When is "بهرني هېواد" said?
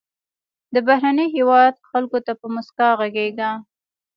0.87-1.73